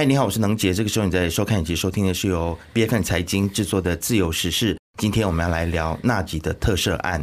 [0.00, 0.72] 嗨，你好，我是能杰。
[0.72, 4.74] 这个时候你在收看以及收听的是由 B F N 财经制作的《自由时事》。
[4.96, 7.22] 今天我们要来聊纳吉的特赦案。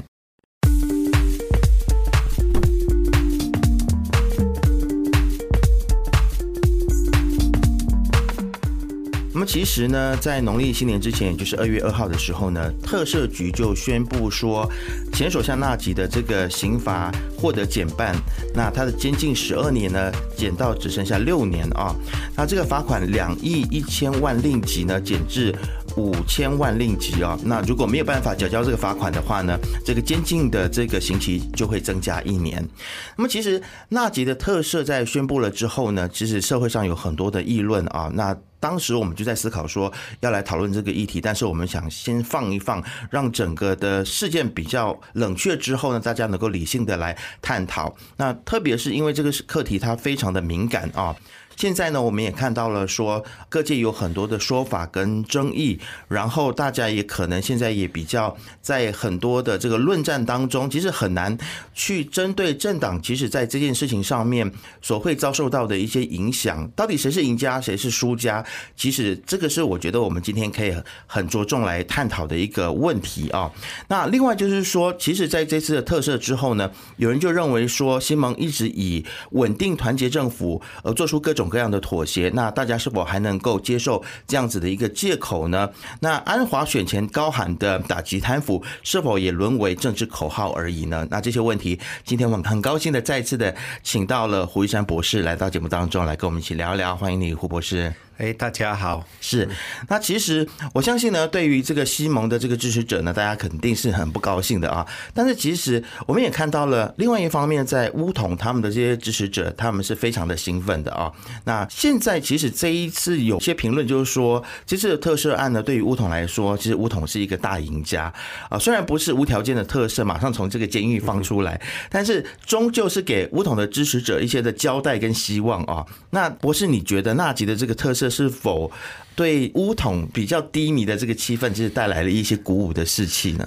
[9.37, 14.67] 那么其实呢，在农历新年之前，也就是二月二号的时候呢，特赦局就宣布说，
[15.13, 18.15] 前首相纳吉的这个刑罚获得减半，
[18.55, 21.95] 那他的监禁十二年呢，减到只剩下六年啊。
[22.35, 25.53] 那这个罚款两亿一千万令吉呢，减至
[25.95, 27.37] 五千万令吉啊。
[27.43, 32.67] 那如果没有办法缴交这个罚款的话呢，这个监禁的这个刑期就会增加一年。
[33.15, 38.11] 那么其实纳吉的特赦在宣布了之后呢，其实社会上有很多的议论啊。
[38.15, 47.95] 那当时我们就在思考说要来讨论这个议题，但是我们想先放一放，让整个的事件比较冷却之后呢，大家能够理性的来探讨。
[48.17, 51.15] 那特别是因为这个课题它非常的敏感啊。
[51.57, 61.35] 现在呢，我们也看到了说各界有很多的说法跟争议，然后大家也可能现在也比较在很多的这个论战当中，其实很难
[61.73, 64.49] 去针对政党，其实在这件事情上面
[64.83, 68.45] 所会遭受到的一些影响，到底谁是赢家，谁是输家？
[68.75, 70.71] 其实这个是我觉得我们今天可以
[71.07, 73.51] 很着重来探讨的一个问题啊。
[73.87, 81.46] 那另外就是说，其实在这次的特赦之后呢，有人就认为说，新盟一直以稳定团结政府而做出各种。
[81.49, 85.69] 各样的妥协，那大家是否还能够接受这样子的一个借口呢？
[85.99, 91.07] 那安华选前高喊的打击贪腐，是否也沦为政治口号而已呢？
[91.09, 96.95] 那这些问题，今天我们很高兴的再次的请到了胡一山博士来到节目当中，来跟我们一起聊一聊。
[96.95, 98.06] 欢迎你，胡博士。
[98.17, 99.05] 哎，大家好。
[99.21, 99.47] 是，
[99.89, 104.83] 那其实我相信呢，对于这个西蒙的这个支持者呢，大家肯定是很不高兴的啊。
[105.13, 111.11] 但是其实我们也看到了另外一方面，在乌统他们的这些支持者，他们是非常的兴奋的啊。
[111.43, 118.11] 那现在其实这一次有些评论就是说，这次的特赦案呢，对于乌统来说，其实乌统是一个大赢家
[118.49, 118.57] 啊。
[118.57, 121.61] 虽然不是无条件的特赦，马上从这个监狱放出来，
[121.91, 125.85] 但是终究是给乌统的支持者一些的交代跟希望啊。
[126.09, 128.06] 那博士，你觉得纳吉的这个特赦？
[128.09, 128.71] 是否
[129.15, 133.45] 对乌统比较低迷的这个气氛，其实带来了一些鼓舞的士气呢？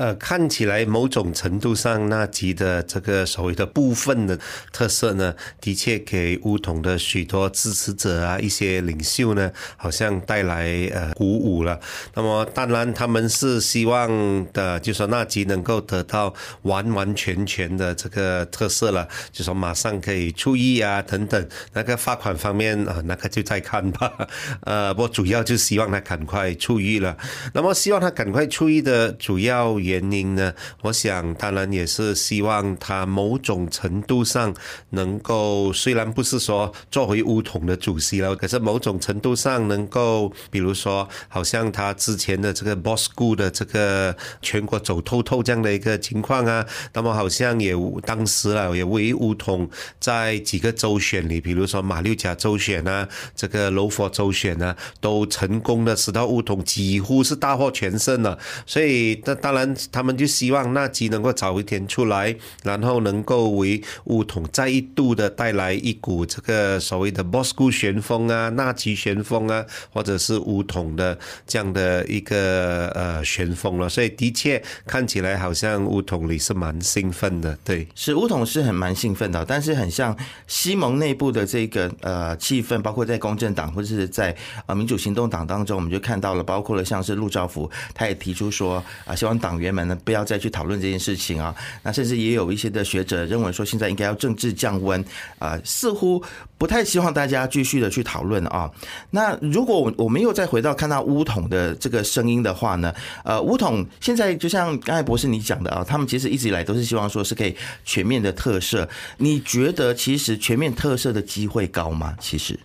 [0.00, 4.38] 呃，看起来某种程度上，那集的这个所谓的部分的
[4.72, 11.78] 特色呢，的确给乌统的许多支持者啊，一些领袖呢，好像带来呃鼓舞了。
[12.14, 14.08] 那么，当然他们是希望
[14.54, 16.32] 的，就说那集能够得到
[16.62, 21.46] 完完全全的这个特色了，就说马上可以出狱啊等等。
[21.74, 24.10] 那个罚款方面啊，那个就再看吧。
[24.64, 27.14] 呃，我主要就希望他赶快出狱了。
[27.52, 29.78] 那么，希望他赶快出狱的主要。
[29.90, 30.52] 原因呢？
[30.82, 34.54] 我想，当然也是希望他某种程度上
[34.90, 47.74] 能够，虽然不是说作为乌统的主席了，可是某种程度上能够，比如说，好像他之前的这个 Boss School 的这个全国走透透这样的一个情况啊，那么好像也
[48.04, 49.68] 当时啊，也为乌统
[49.98, 58.38] 在几个州选里，比如说马六甲州选啊，这个柔佛州选啊，都成功的使到乌统几乎是大获全胜了。
[58.64, 59.74] 所以，那当然。
[59.92, 73.88] 他们就希望纳吉能够早一天出来，然后能够为乌统再一度的带来一股这个所谓的 Bosco 旋风啊，纳吉旋风啊，或者是乌统的这样的一个呃旋风了。
[73.88, 84.34] 所以的确看起来好像乌统里是蛮兴奋的，对，是乌统是很蛮兴奋的，但是很像西蒙内部的这个呃气氛，包括在公正党或者是在
[84.66, 89.59] 呃民主行动党当中，我们就看到了，包括了像是陆兆福，他也提出说啊，希望党。
[89.60, 91.54] 员们呢，不要再去讨论这件事情啊。
[91.82, 95.04] 那甚至也有一些的学者认为说，现在应该要政治降温
[95.38, 96.22] 啊，似乎
[96.56, 98.70] 不太希望大家继续的去讨论啊。
[99.10, 102.92] 那如果我们又再回到看到乌统的这个声音的话呢，
[103.24, 107.54] 呃，乌统现在就像刚才博士你讲的啊，他们其实一直以来都是希望说是可以
[107.84, 108.88] 全面的特赦。
[109.18, 112.16] 你觉得其实全面特赦的机会高吗？
[112.18, 112.58] 其实？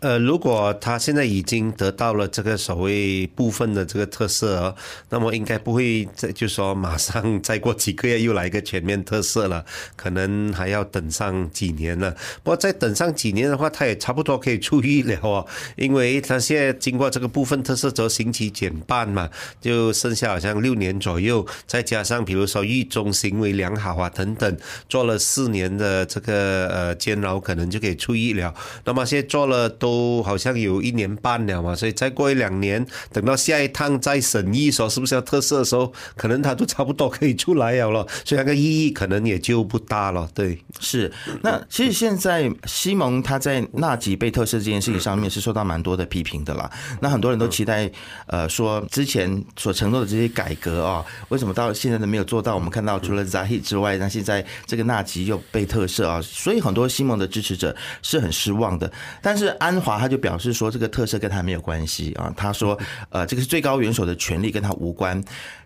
[0.00, 4.74] 呃，如果他现在已经得到了这个所谓部分的这个特色，
[5.10, 9.62] 那么应该不会再就说马上再过几个月又来一个全面特色了，
[9.96, 12.12] 可能还要等上几年了。
[12.42, 15.46] 不过再等上几年的话，他也差不多可以出狱了哦，
[15.76, 19.28] 因为他现在经过这个部分特色之后，刑期减半嘛，
[19.60, 24.56] 就剩下好像六年左右，再加上比如说狱中行为良好啊等等，
[24.88, 28.54] 做了四年的这个呃监牢，可能就可以出狱了。
[28.86, 29.89] 那么现在做了都。
[29.90, 40.28] 都好像有一年半了嘛，所以再过一两年，等到下一趟再审议说是不是要特赦的时候，可能他都差不多可以出来了了，所以那个意义可能也就不大了。
[40.32, 41.10] 对，是。
[41.42, 46.70] 那其实现在西蒙他在纳吉被特赦这件事情上面是受到蛮多的批评的啦。
[47.00, 47.90] 那很多人都期待，
[48.26, 52.54] 呃，说之前所承诺的这些改革啊，为什么到现在都没有做到？
[52.54, 58.90] 我们看到除了 Zahi 之外，那现在这个纳吉又被特赦啊，所以很多西蒙的支持者是很失望的。
[59.22, 62.32] 但是安华他就表示说，这个特赦跟他没有关系啊。
[62.36, 62.78] 他说，
[63.10, 65.22] 呃，这个是最高元首的权利跟他无关。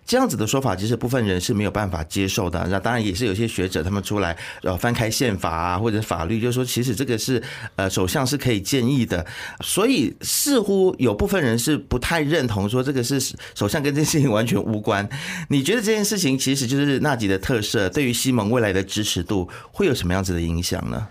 [0.07, 2.67] 这样子的说法，其实部分人是没有办法接受的。
[2.69, 7.43] 那当然也是有些学者他们出来呃翻开宪法啊或者法律，就说其实这个是
[7.77, 9.25] 呃首相是可以建议的。
[9.63, 13.19] 所以似乎有部分人是不太认同说这个是
[13.55, 15.09] 首相跟这件事情完全无关。
[15.49, 21.09] 你觉得这件事情其实就是纳吉的特色，对于西蒙未来的支持度会有什么样子的影响呢？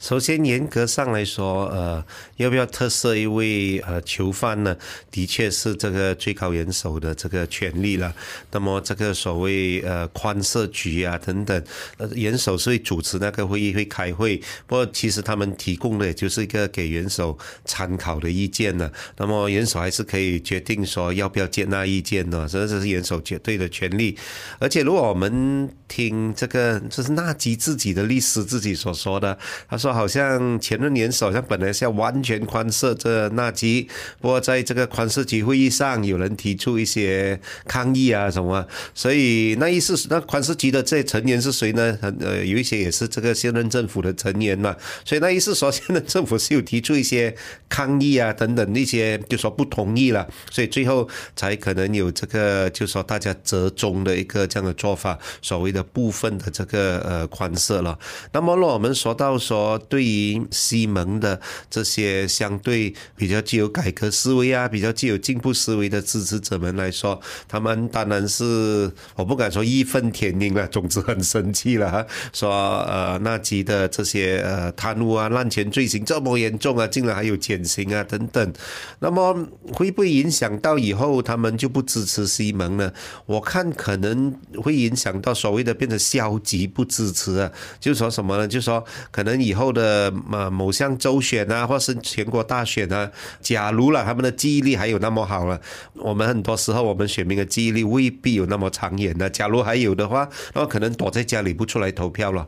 [0.00, 2.02] 首先，严格上来说，呃，
[2.36, 4.74] 要不要特赦一位呃囚犯呢？
[5.10, 8.14] 的确是这个最高元首的这个权利了。
[8.50, 11.62] 那么，这个所谓呃宽赦局啊等等，
[11.98, 14.38] 呃，元首是会主持那个会议，会开会。
[14.66, 18.90] 不过，其实他们提供的也就是一个给元首参考的意见呢。
[19.18, 22.48] 那么，元首还是可以决定说要不要接纳意见呢？
[22.50, 24.16] 这这是元首绝对的权利。
[24.58, 29.38] 而且，如果我们听这个，这是纳吉自己的律师自己所说的，
[29.68, 29.89] 他说。
[29.92, 33.88] 好像前任元首，好像本来是要完全宽赦这纳吉，
[34.20, 41.98] 不过在这个宽赦级会议上，有人提出一些抗议啊什么，所以那意思那宽赦级的这些成员是谁呢？
[42.20, 47.34] 呃，有一些也是这个现任政府的成员嘛，所以那意思说现任政府是有提出一些
[47.68, 57.98] 抗议啊等等那些，就说不同意了，所以最后才可能有这个就说大家折中的一个这样的做法，所谓的部分的这个呃宽赦了。
[58.32, 59.79] 那么若我们说到说。
[59.88, 61.40] 对于西蒙的
[61.70, 67.18] 这些相对比较具有改革思维啊，比较具有进步思维的支持者们来说，
[67.48, 72.06] 他们当然是我不敢说义愤填膺了，总之很生气了。
[72.32, 72.50] 说
[72.82, 78.52] 呃，纳吉的这些呃贪污啊、滥权罪行这么严重啊，竟然还有减刑啊等等，
[78.98, 79.32] 那么
[79.72, 82.92] 会不会影响到以后他们就不支持西蒙呢？
[83.24, 84.30] 我看可能
[84.62, 87.50] 会影响到所谓的变成消极不支持啊，
[87.80, 88.46] 就说什么呢？
[88.46, 89.69] 就说可能以后。
[89.72, 95.60] 的呃某项州选啊，或是全国大选啊，假如了他们的记忆力还有那么好了，
[95.94, 99.28] 我们很多时候我们选民的记忆力未必有那么长远的。
[99.30, 102.46] 假如还有的话，那可能躲在家里不出来投票了。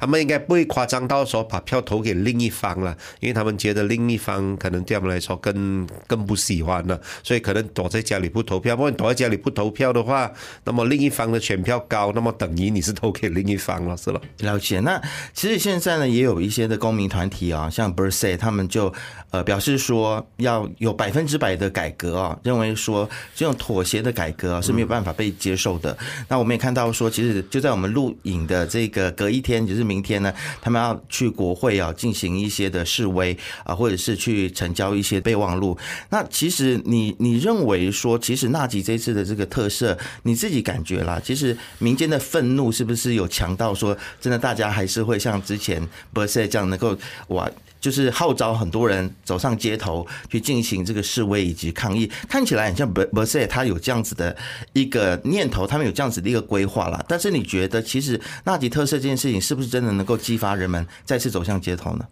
[0.00, 8.74] 他们应该不会夸张到说把票投给另一方了，因为他们觉得另一方可能对他们来说更更不喜欢了，所以可能躲在家里不投票。
[8.74, 10.32] 不过躲在家里不投票的话，
[10.64, 14.20] 那么另一方的选票高，那么等于你是投给另一方了，是了？
[14.38, 14.80] 了解。
[14.80, 15.00] 那
[15.32, 18.92] 其实现在呢，也有一些的公民团体啊，像 b e r s e 他们就
[19.30, 25.96] 呃表示说要有百分之百的改革啊，认为说这种妥协的改革是没有办法被接受的。
[26.28, 29.67] 那我们也看到说，其实就在我们录影的这个隔一天。
[29.68, 30.32] 就是明天呢，
[30.62, 35.76] 他们要去国会啊，进行一些的示威啊，或者是去成交一些备忘录。
[36.10, 45.80] 那其实你你认为说，其实纳吉这次的这个特色，你自己感觉啦，其实民间的愤怒是不是有强到说，真的大家还是会像之前
[46.12, 46.96] b e r s e 这样能够
[47.28, 47.48] 哇？
[47.80, 54.36] 就是号召很多人走上街头去进行这个示威以及抗议，看起来很像 b e r s e 他有这样子的
[54.72, 57.04] 一个念头，他们有这样子的一个规划了。
[57.08, 62.04] 但是你觉得，其实纳吉特色这件事情是不是真的能够激发人们再次走向街头呢？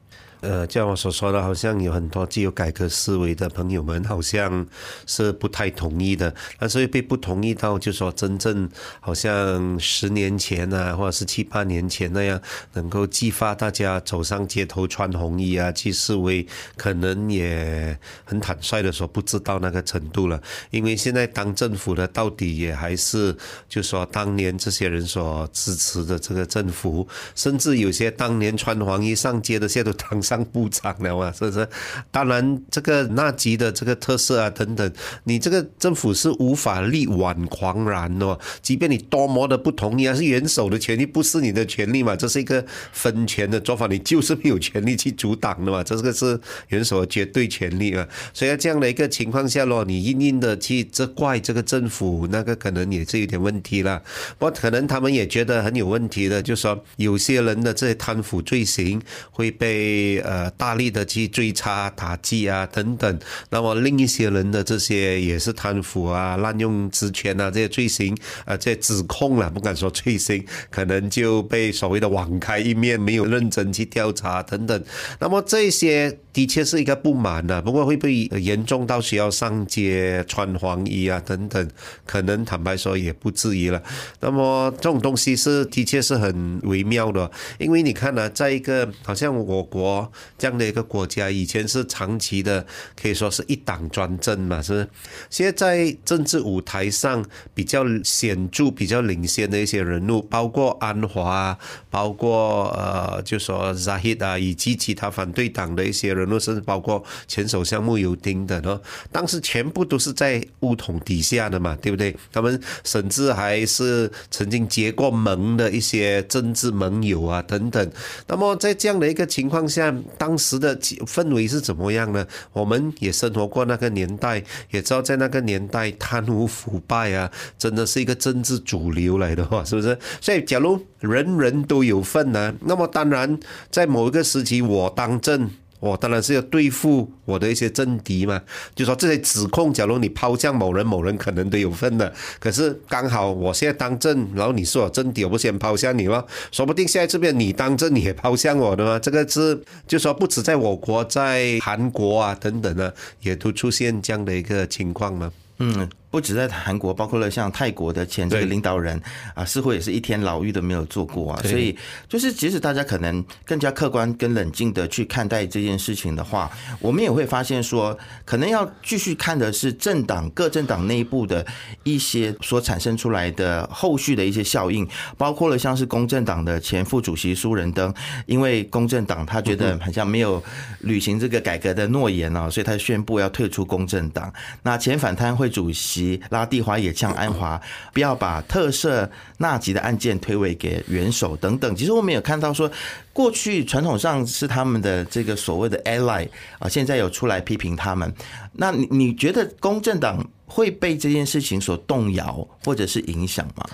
[0.42, 4.66] 呃，像我所说的，好像有很多具有改革思维的朋友们，好像
[5.06, 6.32] 是不太同意的。
[6.58, 8.69] 但是被不同意到，就说真正
[9.00, 12.40] 好像十年前啊，或者是七八年前那样，
[12.74, 20.40] 能够激发大家走上街头穿红衣啊去示威，可能也很坦率的说，不知道那个程度了。
[20.70, 23.34] 因为现在当政府的到底也还是，
[23.69, 30.22] 就说当年这些人所支持的这个政府，甚至有些当年穿黄衣上街的，现在都当。
[30.26, 31.32] 上部长了嘛？
[31.32, 31.68] 是不是？
[32.10, 34.92] 当然，这个纳吉的这个特色啊，等等，
[35.24, 38.36] 你这个政府是无法力挽狂澜哦。
[38.60, 42.16] 即便你多么的不同意啊，是元首的权利，不是你的权利嘛？
[42.16, 45.84] 这是一个分权的做法，你就是没有权利去阻挡的嘛。
[45.84, 48.06] 这个是元首的绝对权利啊。
[48.34, 54.02] 所以在这样的一个情况下咯，你硬硬的去责怪这个政府，那个可能也是有点问题了。
[54.38, 60.16] 不过可能他们也觉得很有问题的，就说有些人的这些贪腐罪行会被。
[60.20, 63.19] 呃大力的去追查打击啊等等。
[63.51, 74.85] 那么另一些人的这些也是贪腐啊、滥用职权啊这些罪行啊，这指控了，不敢说罪行，可能就被所谓的网开一面，没有认真去调查等等。
[75.19, 81.69] 那么这些的确是一个不满啊，不过会不会严重到需要上街穿黄衣啊等等？
[82.05, 83.82] 可能坦白说也不至于了。
[84.20, 90.06] 那么这种东西是的确是很微妙的，因为你看呢，在一个好像我国
[90.39, 92.65] 这样的一个国家，以前是长期的
[93.01, 94.89] 可以说是一党专政嘛，是不是？
[95.31, 101.56] 现在在政治舞台上比较显著、比较领先的一些人物，包括安华，
[101.91, 112.15] 包括呃，就说 Zahid 啊，以及其他反对党的一些人物，甚至包括前首相穆尤丁的哦，当时全部都是在乌统底下的嘛，对不对？
[112.32, 117.91] 他们甚至还是曾经结过盟的一些政治盟友啊，等等。
[118.27, 122.26] 那么在这样的一个情况下，当时的氛围是怎么样呢？
[122.53, 129.98] 我们也生活过那个年代，也知道在那个年代贪污腐败啊，真的是一个政治主流来的话，是不是？
[130.20, 133.38] 所以，假如人人都有份呢，那么当然
[133.70, 135.50] 在某一个时期我当政。
[135.80, 138.40] 我当然是要对付我的一些政敌嘛，
[138.74, 142.12] 就说这些指控，假如你抛向某人，某人可能都有份的。
[142.38, 146.24] 可是刚好我现在当政，然后你是我政敌，我不先抛向你吗？
[146.50, 148.98] 说不定下一次变你当政，你也抛向我的吗？
[148.98, 155.32] 这个是就说不止在我国，在韩国啊等等呢，也都出现这样的一个情况吗？
[155.58, 155.88] 嗯。
[156.10, 158.98] 不止在韩国，包括了像泰国的前这个领导人
[159.34, 161.43] 啊，似乎也是一天牢狱都没有做过啊。
[161.43, 161.77] 所以，
[162.08, 171.44] 就是即使大家可能更加客观、跟冷静的去看待这件事情的话，我们也会发现说，可能要继续看的是政党各政党内部的
[171.82, 177.93] 一些所产生出来的后续的一些效应，包括了像是公正党的前副主席苏仁登，
[178.25, 180.43] 因为公正党他觉得好像没有
[180.81, 184.32] 履行这个改革的诺言啊，所以他宣布要退出公正党。
[184.63, 186.06] 那前反贪会主席。
[186.31, 187.60] 拉蒂华也向安华
[187.93, 189.08] 不要把特赦
[189.39, 191.75] 纳吉的案件推诿给元首等等。
[191.75, 192.70] 其实我们有看到说，
[193.13, 198.13] 过去传统上是他们的这个所谓的 ally 啊，现在有出来批评他们。
[198.53, 203.65] 那你你觉得公正党会被这件事情所动摇或者是影响吗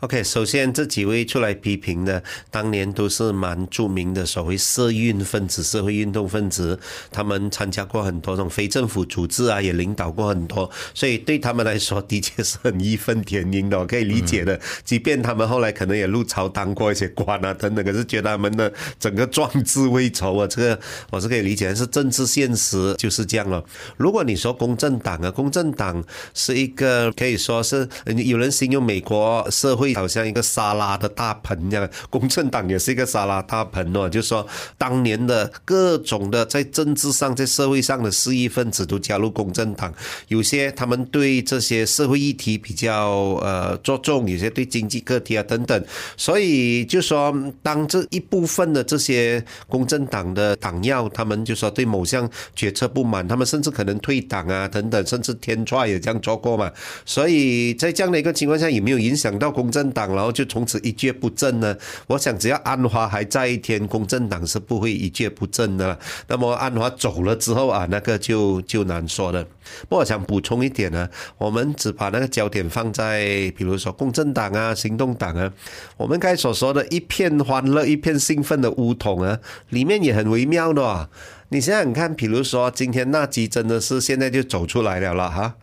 [0.00, 6.78] ？OK，首先这几位出来批评的，当年都是蛮著名的所谓社运分子、社会运动分子，
[7.10, 14.60] 他们参加过很多种非政府组织啊，也领导过很多，所以对他们来说，的确是很义愤填膺的，我可以理解的。
[14.84, 23.64] 即便他们后来可能也入朝当过一些官啊等等，可是觉得他们的整个壮志未酬啊，这个我是可以理解，是政治现实就是这样了。
[23.96, 27.88] 如果你说公正党啊，公正党是一个可以说是
[28.26, 29.85] 有人形容美国社会。
[29.94, 34.08] 好像一个沙拉的大盆一样，公正党也是一个沙拉大盆哦。
[34.08, 34.46] 就说
[34.78, 39.92] 当年的各种的在政治上、在社会上的势力分子都加入公正党，
[40.28, 43.10] 有些他们对这些社会议题比较
[43.42, 45.84] 呃着重，有些对经济课题啊等等。
[46.16, 56.72] 所以就说，当这一部分的这些公正党的党要，他们就说对某项决策不满，他们甚至可能退党啊等等，甚至天踹也这样做过嘛。
[57.04, 59.66] 所以在这样的一个情况下，有没有影响到公？
[59.76, 61.76] 政党，然后就从此一蹶不振呢？
[62.06, 65.98] 我想，只要安华还在一天，公正党是不会一蹶不振的。
[66.28, 69.44] 那么安华走了之后啊，那个就就难说了。
[69.82, 71.06] 不过我想补充一点呢，
[71.36, 73.20] 我们只把那个焦点放在，
[73.54, 75.52] 比如说公正党啊、行动党啊，
[75.98, 81.10] 我们刚才所说的一片欢乐、一片兴奋的乌统啊，里面也很微妙的。
[81.50, 85.54] 你想想看，比如说今天纳吉真的是现在就走出来了了哈。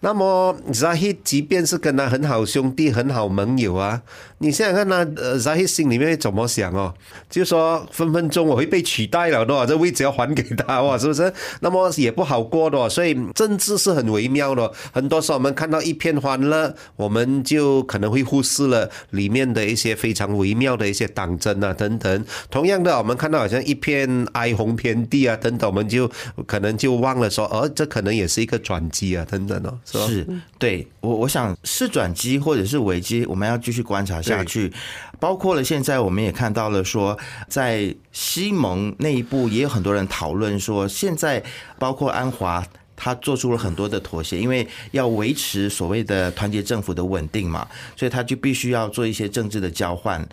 [0.00, 4.02] 那么 Zahid 即便是跟他很好兄弟、很好盟友啊，
[4.38, 6.94] 你想想看他呃，Zahi 心里面怎么想哦？
[7.30, 11.32] 就说分分钟我会被取代了的，这位置要还给他哇， 是不是？
[11.60, 14.70] 那么也不好过的，所以政治是很微妙的。
[14.92, 22.24] 很多时候我们看到一片欢乐，我们就可能会忽视了里面的一些非常微妙的一些党争啊等等。
[22.50, 26.10] 同样的，我们看到好像一片哀鸿遍地啊等等，我们就
[26.46, 29.78] 可能就忘了说，哦，这可能也是一个转机啊等等哦。
[29.86, 30.26] 是，
[30.58, 34.72] 对我我想是转机或者是危机，我们要继续观察下去。
[35.20, 37.16] 包括了现在我们也看到了说，
[37.48, 41.42] 在西蒙内部也有很多人讨论说，现在
[41.78, 42.66] 包括安华
[42.96, 50.26] 他做出了很多的妥协，因为要维持所谓的团结政府的稳定嘛，所以他就必须要做一些政治的交换。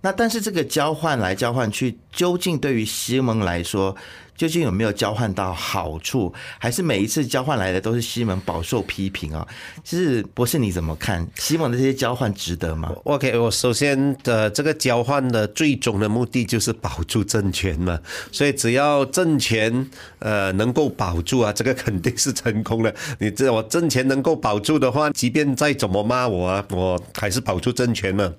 [0.00, 3.94] 那但是这个交换来交换去，究竟对于西蒙来说，
[4.36, 6.32] 究竟有没有交换到好处？
[6.60, 9.44] 还是每一次交换来的都是西蒙饱受批评啊？
[9.82, 17.98] 其实博士你怎么看西蒙的这些交换值得吗？OK，我首先的这个交换的最终的目的就是保住政权嘛，
[18.30, 19.84] 所以只要政权
[20.20, 22.94] 呃能够保住啊，这个肯定是成功的。
[23.18, 28.32] 你知道我政权能够保住的话，即便再怎么骂我啊，我还是保住政权了。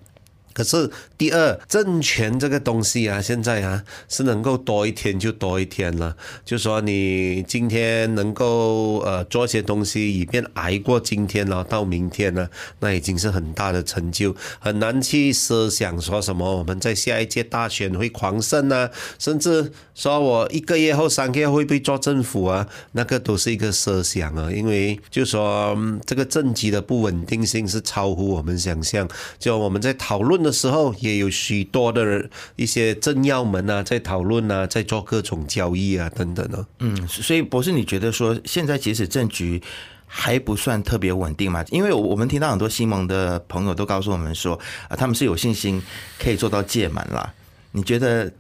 [0.60, 6.14] 可是第二，政权这个东西啊，现在啊是能够多一天就多一天了。
[6.44, 12.50] 就说你今天能够呃做些东西，以便挨过今天，然后到明天呢，
[12.82, 25.74] 那已经是很大的成就，很难去设想说什么我们在下一届大选会狂胜啊，甚至说我一个月后、三个月会不会做政府啊，那个都是一个设想啊，因为就说、
[26.06, 29.08] 这个政局的不稳定性是超乎我们想象。
[29.40, 36.66] 就我们在讨论的时候，也有许多的一些政要们啊，在讨论啊，在做各种交易啊等等的。
[36.80, 39.62] 嗯，所以博士，你觉得说现在即使政局
[40.06, 41.64] 还不算特别稳定嘛？
[41.70, 45.82] 因为我们听到很多西蒙的朋友都告诉我们说，啊，他们是有信心
[46.18, 47.34] 可以做到届满啦。
[47.72, 48.32] 你觉得？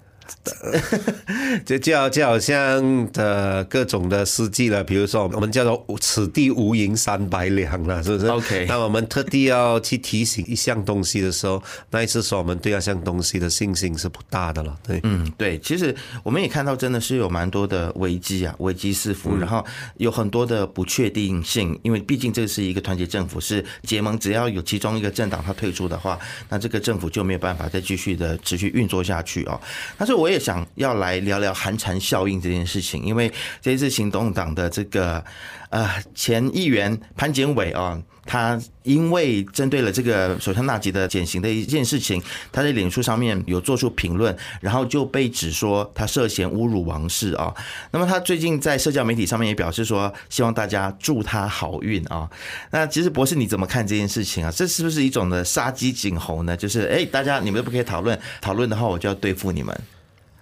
[1.65, 14.99] 就就好就好像的各种的事迹了，比如说我们叫做“此地无银三百两”了，是不是 OK 那我们特地要去提醒一项东西的时候，那一次说我们对那项东西的信心是不大的了，对。
[15.03, 19.65] 嗯，对，其实我们也看到，真的是有蛮多的危机啊，危机四伏，然后
[19.97, 26.19] 有很多的不确定性，因为毕竟这是一个团结政府，是结盟，只要有其中一个政党他退出的话，
[26.49, 29.59] 那这个政府就没有办法再继续的持续运作下去哦。
[29.97, 35.23] 但是我也想要来聊聊寒蝉效应这件事情，因为这一次行动党的这个
[35.69, 42.21] 呃前议员潘检伟啊、他因为针对了这个首相纳吉的减刑的一件事情，
[42.51, 47.53] 他在脸书上面有做出评论，然后就被指说他涉嫌侮辱王室啊。
[47.91, 52.29] 那么他最近在社交媒体上面也表示说，希望大家祝他好运啊。
[52.71, 54.51] 那其实博士你怎么看这件事情啊？
[54.51, 56.55] 这是不是一种的杀鸡儆猴呢？
[56.55, 59.75] 就是哎，大家你们都不可以讨论，讨论的话我就要对付你们。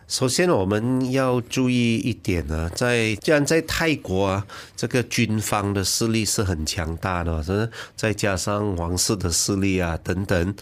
[0.07, 10.55] 首先，我们要注意一点呢，在既然在泰国啊，这个军方的势力是很强大的，是再加上王室的势力啊等等。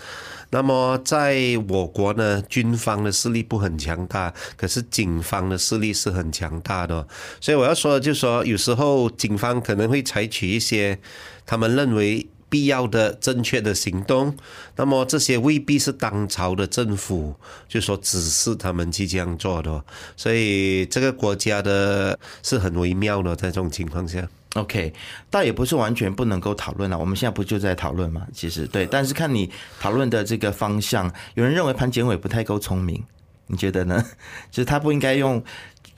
[0.50, 1.38] 那么在
[1.70, 7.08] 我国呢，军方的势力不很强大，可是警方的势力是很强大的。
[7.40, 10.98] 所以我要说的就是说，有时候警方可能会采取一些
[11.46, 12.28] 他们认为。
[12.50, 14.36] 必要的正确的行动，
[14.76, 17.36] 那么这些未必是当朝的政府
[17.68, 19.84] 就说指示他们去这样做的，
[20.16, 24.28] 所以这个国家的是很微妙的，在这种情况下。
[24.54, 24.94] OK，
[25.30, 26.98] 倒也不是完全不能够讨论了。
[26.98, 28.26] 我们现在不就在讨论吗？
[28.34, 33.04] 其实对，但是看你讨论的这个方向，有人认为潘检伟不太够聪明，
[33.48, 34.02] 你觉得呢？
[34.50, 35.44] 就是他不应该用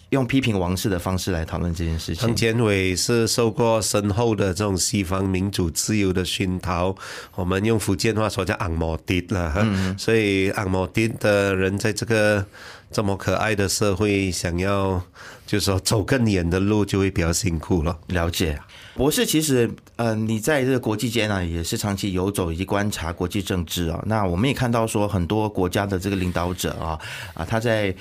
[0.10, 2.36] 用批评王室的方式来讨论这件事情潘。
[2.36, 6.96] 检伟是受过深厚的这种西方民主自由的熏陶，
[7.36, 12.46] 我们用福建话说叫昂摩迪了哈，所以昂摩迪的人在这个
[12.90, 15.02] 这么可爱的社会，想要
[15.46, 17.98] 就是说走更远的路，就会比较辛苦了。
[18.08, 18.58] 了解，
[18.96, 24.02] 博士，其实呃，你在这个国际间呢，也是长期游走以及观察国际政治啊。
[24.06, 26.98] 那我们也看到说，很多国家的这个领导者啊
[27.34, 27.94] 啊，他在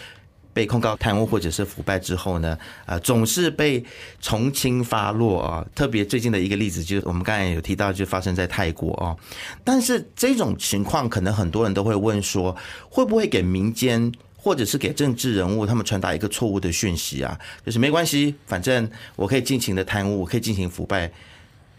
[0.56, 3.84] 被控告贪污或者是腐败之后呢，啊，总是被
[4.22, 5.62] 从轻发落啊。
[5.74, 9.14] 特别最近的一个例子，就是我们刚才有提到，就发生在泰国啊。
[9.62, 12.56] 但是这种情况，可能很多人都会问说，
[12.88, 14.10] 会不会给民间？
[14.34, 21.10] 或者是给政治人物他们传达一个错误的讯息啊，就是没关系，反正我可以尽情的贪污，我可以进行腐败，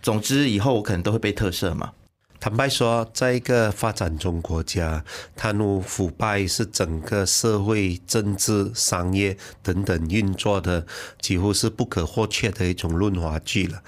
[0.04, 1.94] 总之以后我可能都会被特赦嘛。
[2.40, 5.04] 坦白说，在一个发展中国家，
[5.36, 10.86] 贪污腐败是整个社会、政治、商业等等运作的
[11.20, 13.82] 几乎是不可或缺的一种润滑剂了。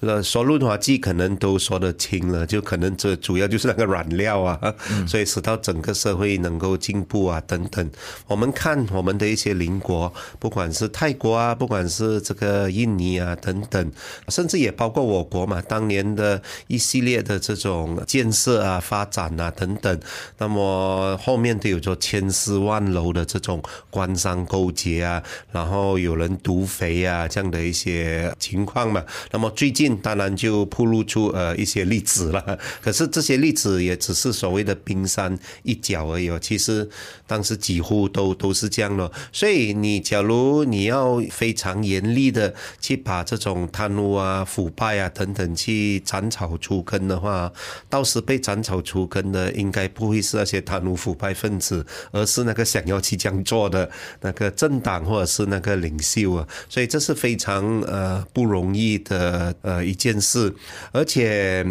[0.00, 4.74] 那说润滑剂可能都说得清了，就可能这主要就是那个染料啊，
[5.08, 7.90] 所以使到整个社会能够进步啊等等。
[8.26, 13.90] 我们看我们的一些邻国，不管是泰国啊，不管是这个印尼啊等等，
[14.28, 20.00] 甚至也包括我国嘛，当年的一系列的这种建设啊、发展啊等等，
[20.38, 29.04] 那么后面都有着千丝万缕的这种官商勾结啊，然后有人毒肥啊这样的一些情况嘛。
[29.30, 36.26] 那么最近当然就曝露出呃一些例子了，可是这些例子也只是所谓的冰山一角而已。
[36.40, 36.88] 其实
[37.26, 47.52] 当时几乎都都是这样的，所以你假如你要非常严厉的去把这种贪污啊、腐败啊等等去斩草除根的话，
[47.88, 53.88] 到时被斩草除根的，应该不会是那些贪污腐败分子，而是那个想要去这样做的
[54.20, 56.46] 那个政党或者是那个领袖啊。
[56.68, 60.54] 所以这是非常呃不容易的呃一件事，
[60.92, 61.64] 而且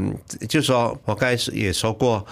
[0.47, 2.25] 就说我刚才也说过。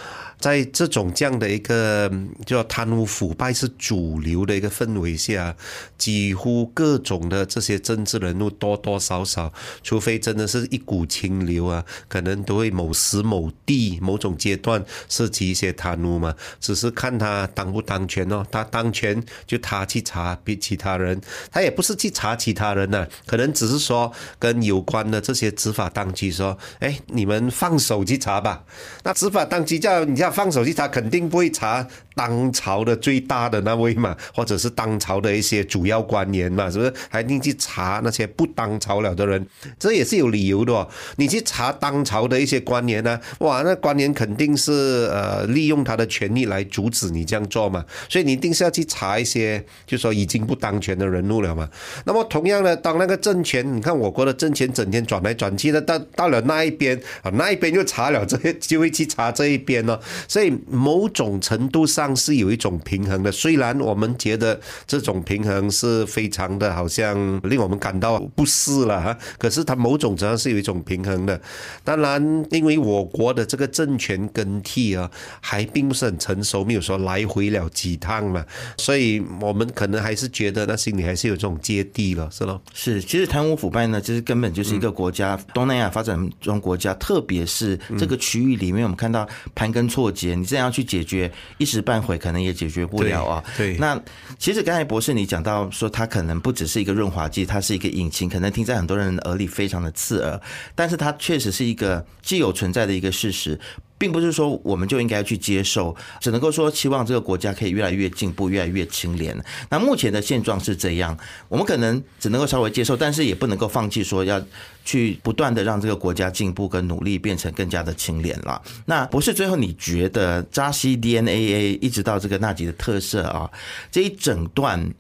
[0.43, 2.11] 在这种这样的一个
[2.45, 5.55] 叫贪污腐败是主流的一个氛围下，
[5.97, 9.53] 几乎各种的这些政治人物多多少少，
[9.83, 16.35] 除非真的是一股清流啊，可能都会某时某地某种阶段涉及一些贪污嘛。
[16.59, 21.21] 只是看他当不当权哦，他当权就他去查比其他人，
[21.53, 28.65] 他也不是去查其他人呐，可能只是说跟有关的这些执法当局说，哎，你们放手去查吧。
[29.03, 30.32] 那执法当局叫你叫。
[30.33, 36.93] 放手机查，肯定不会查当朝的最大的那位嘛，或者是当朝的一些主要官员嘛，是不是？
[37.09, 39.45] 还一定去查那些不当朝了的人，
[39.79, 40.73] 这也是有理由的。
[40.73, 40.87] 哦。
[41.17, 43.19] 你去查当朝的一些官员呢？
[43.39, 44.71] 哇，那官员肯定是
[45.11, 51.69] 呃利用他的权利来阻止你这样做嘛，所以你一定是要去查一些，就说已经不当权的人物了嘛。
[52.05, 59.99] 那么同样的，当那个政权，你看我国的政权整天转来转去的，到到了那一边啊，那一边就查了这，就会去查这一边呢。
[60.27, 71.39] 所以某种程度上是有一种平衡的，虽然我们觉得这种平衡是非常的好像令我们感到不适了哈，可是它某种程度上是有一种平衡的。
[71.83, 75.11] 当然，因为我国的这个政权更替啊，
[75.41, 78.45] 还并不是很成熟，没有说来回了几趟嘛，
[78.77, 82.61] 所以我们可能还是觉得那心里还是有这种芥蒂了，是咯。
[82.73, 90.13] 是，其实贪污腐败呢，就是根本就是一个国家东南亚发展中国家，特别是这个区域里面，我们看到盘根错。
[90.13, 93.43] 节，你这样去解决，一时半会可能也解决不了啊。
[93.57, 93.99] 对，那
[94.37, 100.39] 其实刚才博士你讲到说，它可能不只是一个润滑剂，它是一个引擎，可能听在很多人的耳里非常的刺耳，
[100.75, 103.59] 但是它确实是一个既有存在的一个事实。
[104.03, 109.33] 并不是说我们就应该去接受，只能够说期望这个国家可以越来越进步，越来越清廉。
[109.69, 114.43] 那目前的现状是这样，我们可能只能够稍微接受，但是也不能够放弃，说要
[114.83, 118.61] 去不断的让这个国家进步跟努力，变成更加的清廉了。
[118.85, 123.49] 那不是最后你觉得扎西 DNAA 一直到这个纳吉的特色啊，
[123.89, 124.93] 这一整段，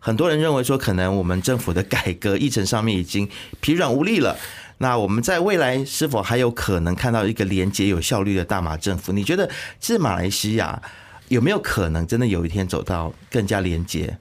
[0.00, 3.28] 很多人认为说，可能我们政府的改革议程上面已经
[3.60, 4.36] 疲软无力了。
[4.78, 9.12] 那我们在未来是否还有可能看到一个廉洁有效率的大马政府？
[9.12, 10.80] 你觉得是马来西亚
[11.28, 14.16] 有没有可能真的有一天走到更加廉洁？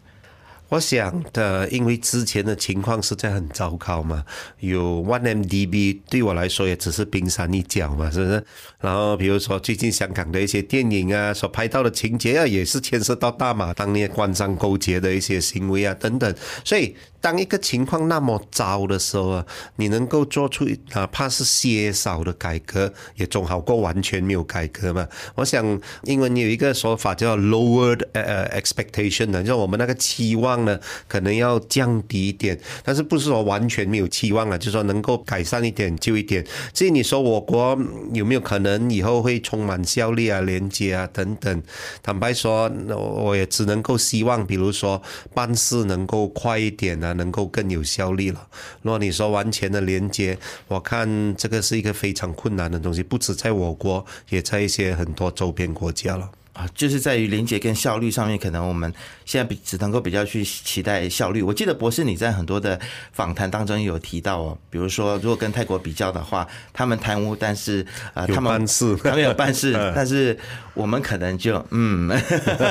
[0.69, 4.23] 我想的，因为之前的情况实在很糟糕嘛，
[4.59, 8.43] 有 One MDB 对我来说也只是冰山一角嘛，是不是？
[8.79, 16.95] 然后比如说最近香港的一些电影啊，所拍到的情节啊，也是牵涉到大马当年官商勾结的一些行为啊等等，所以。
[17.19, 19.45] 当一个情况那么糟的时候啊，
[19.77, 25.05] 你能够做出哪怕是些少的改革，也总好过完全没有改革嘛。
[25.33, 25.65] 我想
[26.03, 36.45] 英文有一个说法叫 lowered 呃 expectation 呢，就我们那个期望呢，可能要降低一点，但是不是说完全没有期望了，就是说能够改善一点就一点。
[36.73, 37.77] 至于你说我国
[38.13, 41.63] 有没有可能以后会充满效率啊、连接啊等等，
[42.01, 45.01] 坦白说，我也只能够希望，比如说
[45.33, 47.13] 办事能够快一点啊。
[47.17, 48.47] 能够更有效率了。
[48.83, 56.29] 如果你说完全的连接，我看这个是一个非常困难的东西，不止在我国，也在一些很多周边国家了。
[56.57, 58.91] 啊，就是在于连接跟效率上面，可能我们
[59.25, 61.43] 现在比只能够比较去期待效率。
[61.43, 62.79] 我记得博士你在很多的
[63.13, 70.35] 访谈当中有提到哦，比如说如果跟泰国比较的话，他们贪污，但是啊，他们办事，他们有办事， 但是
[70.73, 72.09] 我们可能就嗯，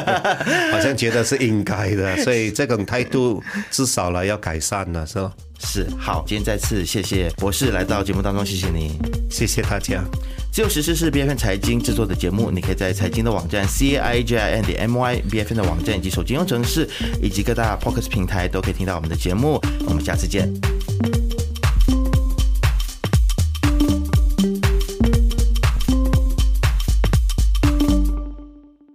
[0.72, 5.32] 好像觉得是应该的，所以这种态度至少了要改善了，是吧？
[5.60, 8.98] 是好，今天再次谢谢博士来到节目当中，谢谢你，
[9.30, 10.02] 谢谢大家。
[10.52, 15.50] 自由时事是 B F N 财经制作的节目，你可以在财经的网站 C A I J I N 点 M Y B F
[15.50, 16.88] N 的网站以及手机应用程式
[17.20, 19.60] 以及各大 p o c k e t 平台都可以听到我们的节目。
[19.86, 20.50] 我们下次见。